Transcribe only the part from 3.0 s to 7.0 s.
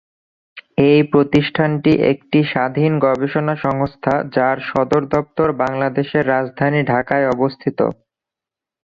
গবেষণা সংস্থা যার সদরদপ্তর বাংলাদেশের রাজধানী